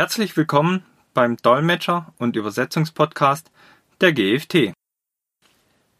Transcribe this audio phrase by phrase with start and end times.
[0.00, 3.50] Herzlich willkommen beim Dolmetscher- und Übersetzungspodcast
[4.00, 4.72] der GFT.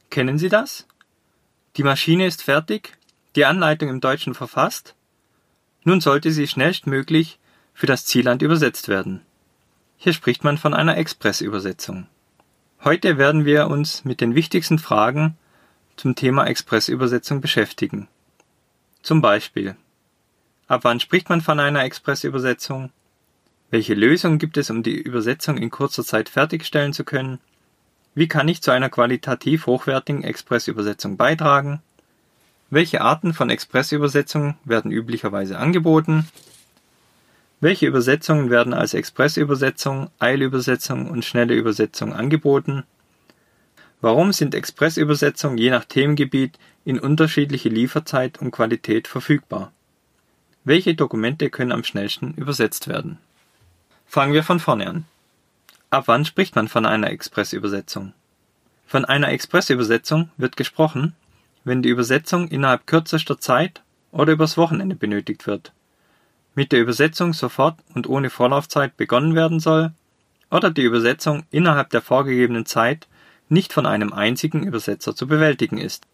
[0.08, 0.86] Kennen Sie das?
[1.76, 2.96] Die Maschine ist fertig,
[3.36, 4.94] die Anleitung im Deutschen verfasst.
[5.84, 7.38] Nun sollte sie schnellstmöglich
[7.74, 9.20] für das Zielland übersetzt werden.
[9.98, 12.06] Hier spricht man von einer Expressübersetzung.
[12.82, 15.36] Heute werden wir uns mit den wichtigsten Fragen
[15.96, 18.08] zum Thema Expressübersetzung beschäftigen.
[19.02, 19.76] Zum Beispiel,
[20.68, 22.90] ab wann spricht man von einer Expressübersetzung?
[23.70, 27.38] Welche Lösung gibt es, um die Übersetzung in kurzer Zeit fertigstellen zu können?
[28.16, 31.80] Wie kann ich zu einer qualitativ hochwertigen Expressübersetzung beitragen?
[32.70, 36.26] Welche Arten von Expressübersetzungen werden üblicherweise angeboten?
[37.60, 42.82] Welche Übersetzungen werden als Expressübersetzung, Eilübersetzung und schnelle Übersetzung angeboten?
[44.00, 49.72] Warum sind Expressübersetzungen je nach Themengebiet in unterschiedliche Lieferzeit und Qualität verfügbar?
[50.64, 53.18] Welche Dokumente können am schnellsten übersetzt werden?
[54.10, 55.04] Fangen wir von vorne an.
[55.90, 58.12] Ab wann spricht man von einer Expressübersetzung?
[58.84, 61.14] Von einer Expressübersetzung wird gesprochen,
[61.62, 65.72] wenn die Übersetzung innerhalb kürzester Zeit oder übers Wochenende benötigt wird
[66.56, 69.92] mit der Übersetzung sofort und ohne Vorlaufzeit begonnen werden soll
[70.50, 73.06] oder die Übersetzung innerhalb der vorgegebenen Zeit
[73.48, 76.08] nicht von einem einzigen Übersetzer zu bewältigen ist.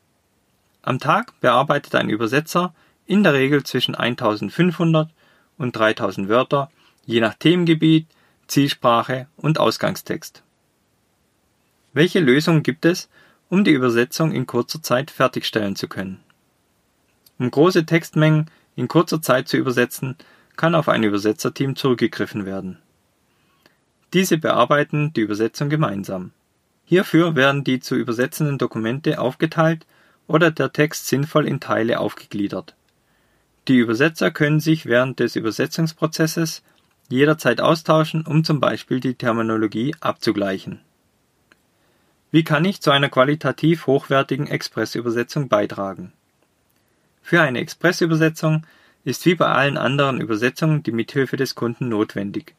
[0.82, 2.74] Am Tag bearbeitet ein Übersetzer
[3.06, 5.08] in der Regel zwischen 1500
[5.56, 6.70] und 3000 Wörter,
[7.06, 8.06] je nach Themengebiet,
[8.46, 10.42] Zielsprache und Ausgangstext.
[11.92, 13.08] Welche Lösungen gibt es,
[13.48, 16.20] um die Übersetzung in kurzer Zeit fertigstellen zu können?
[17.38, 20.16] Um große Textmengen in kurzer Zeit zu übersetzen,
[20.56, 22.78] kann auf ein Übersetzerteam zurückgegriffen werden.
[24.12, 26.32] Diese bearbeiten die Übersetzung gemeinsam.
[26.84, 29.86] Hierfür werden die zu übersetzenden Dokumente aufgeteilt
[30.26, 32.74] oder der Text sinnvoll in Teile aufgegliedert.
[33.68, 36.62] Die Übersetzer können sich während des Übersetzungsprozesses
[37.08, 40.80] jederzeit austauschen, um zum Beispiel die Terminologie abzugleichen.
[42.30, 46.12] Wie kann ich zu einer qualitativ hochwertigen Expressübersetzung beitragen?
[47.22, 48.66] Für eine Expressübersetzung
[49.04, 52.54] ist wie bei allen anderen Übersetzungen die Mithilfe des Kunden notwendig.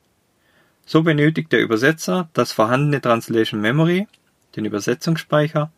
[0.85, 4.07] So benötigt der Übersetzer das vorhandene Translation Memory,
[4.55, 5.71] den Übersetzungsspeicher,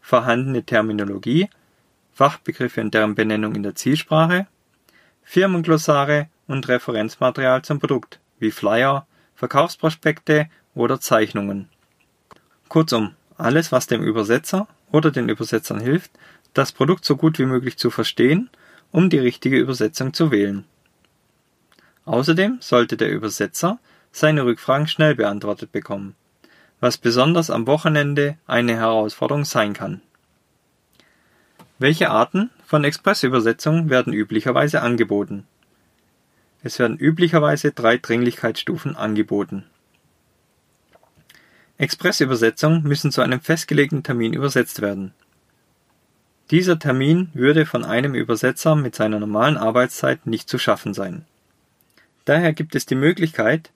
[0.00, 1.48] vorhandene Terminologie,
[2.12, 4.46] Fachbegriffe und deren Benennung in der Zielsprache,
[5.22, 11.68] Firmenglossare und Referenzmaterial zum Produkt, wie Flyer, Verkaufsprospekte oder Zeichnungen.
[12.68, 16.10] Kurzum, alles, was dem Übersetzer oder den Übersetzern hilft,
[16.54, 18.50] das Produkt so gut wie möglich zu verstehen,
[18.92, 20.64] um die richtige Übersetzung zu wählen.
[22.04, 23.78] Außerdem sollte der Übersetzer
[24.12, 26.14] seine Rückfragen schnell beantwortet bekommen,
[26.80, 30.00] was besonders am Wochenende eine Herausforderung sein kann.
[31.78, 35.46] Welche Arten von Expressübersetzungen werden üblicherweise angeboten?
[36.66, 39.64] Es werden üblicherweise drei Dringlichkeitsstufen angeboten.
[41.78, 45.12] Expressübersetzungen müssen zu einem festgelegten Termin übersetzt werden
[46.50, 51.24] dieser Termin würde von einem Übersetzer mit seiner normalen Arbeitszeit nicht zu schaffen sein.
[52.24, 53.72] Daher gibt es die Möglichkeit,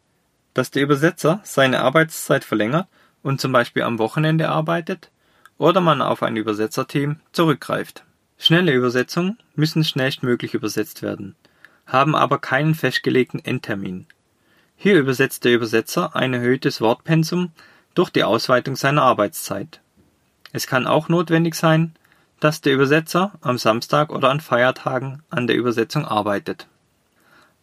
[0.55, 2.87] dass der Übersetzer seine Arbeitszeit verlängert
[3.22, 5.11] und zum Beispiel am Wochenende arbeitet
[5.59, 8.05] oder man auf ein Übersetzerteam zurückgreift.
[8.39, 11.34] Schnelle Übersetzungen müssen schnellstmöglich übersetzt werden,
[11.91, 14.06] haben aber keinen festgelegten Endtermin.
[14.77, 17.53] Hier übersetzt der Übersetzer ein erhöhtes Wortpensum
[17.95, 19.81] durch die Ausweitung seiner Arbeitszeit.
[20.53, 21.95] Es kann auch notwendig sein,
[22.41, 26.67] dass der Übersetzer am Samstag oder an Feiertagen an der Übersetzung arbeitet.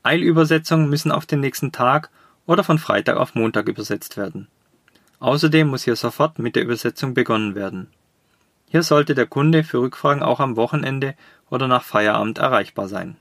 [0.03, 2.09] Eilübersetzungen müssen auf den nächsten Tag
[2.45, 4.47] oder von Freitag auf Montag übersetzt werden.
[5.19, 7.87] Außerdem muss hier sofort mit der Übersetzung begonnen werden.
[8.69, 11.15] Hier sollte der Kunde für Rückfragen auch am Wochenende
[11.49, 13.17] oder nach Feierabend erreichbar sein.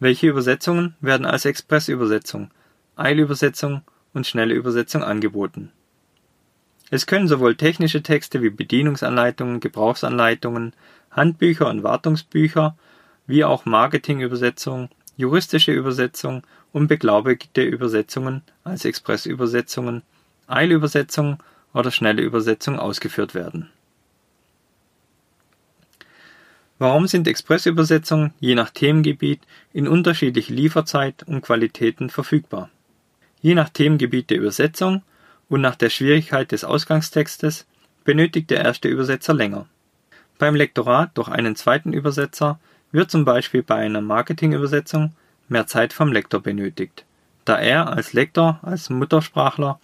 [0.00, 2.50] Welche Übersetzungen werden als Expressübersetzung,
[2.96, 3.82] Eilübersetzung
[4.12, 5.72] und schnelle Übersetzung angeboten
[6.90, 10.72] es können sowohl technische Texte wie Bedienungsanleitungen, Gebrauchsanleitungen,
[11.10, 12.76] Handbücher und Wartungsbücher
[13.26, 16.42] wie auch Marketingübersetzungen, juristische Übersetzungen
[16.72, 20.02] und beglaubigte Übersetzungen als Expressübersetzungen,
[20.46, 21.38] Eilübersetzungen
[21.74, 23.70] oder schnelle Übersetzungen ausgeführt werden.
[26.78, 29.40] Warum sind Expressübersetzungen je nach Themengebiet
[29.72, 32.70] in unterschiedlicher Lieferzeit und Qualitäten verfügbar?
[33.40, 35.02] Je nach Themengebiet der Übersetzung
[35.48, 37.66] und nach der Schwierigkeit des Ausgangstextes
[38.04, 39.66] benötigt der erste Übersetzer länger.
[40.38, 42.60] Beim Lektorat durch einen zweiten Übersetzer
[42.92, 45.12] wird zum Beispiel bei einer Marketingübersetzung
[45.48, 47.04] mehr Zeit vom Lektor benötigt,
[47.44, 49.80] da er als Lektor, als Muttersprachler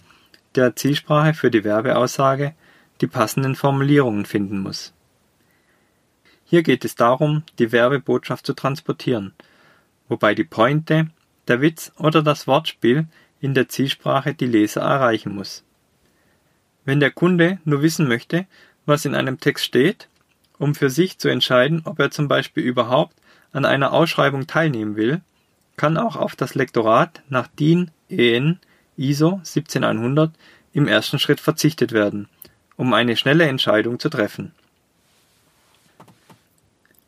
[0.54, 2.54] der Zielsprache für die Werbeaussage
[3.00, 4.94] die passenden Formulierungen finden muss.
[6.44, 9.32] Hier geht es darum, die Werbebotschaft zu transportieren,
[10.08, 11.08] wobei die Pointe
[11.48, 13.06] der Witz oder das Wortspiel
[13.40, 15.64] in der Zielsprache die Leser erreichen muss.
[16.84, 18.46] Wenn der Kunde nur wissen möchte,
[18.86, 20.08] was in einem Text steht,
[20.58, 23.16] um für sich zu entscheiden, ob er zum Beispiel überhaupt
[23.52, 25.22] an einer Ausschreibung teilnehmen will,
[25.76, 28.60] kann auch auf das Lektorat nach DIN EN
[28.96, 30.32] ISO 17100
[30.72, 32.28] im ersten Schritt verzichtet werden,
[32.76, 34.52] um eine schnelle Entscheidung zu treffen.